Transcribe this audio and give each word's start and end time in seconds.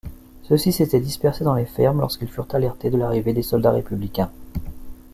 Ceux-ci 0.41 0.71
s'étaient 0.73 0.99
dispersés 0.99 1.43
dans 1.43 1.53
les 1.53 1.67
fermes 1.67 1.99
lorsqu'ils 1.99 2.27
furent 2.31 2.47
alertés 2.55 2.89
de 2.89 2.97
l'arrivée 2.97 3.33
de 3.33 3.43
soldats 3.43 3.69
républicains. 3.69 4.31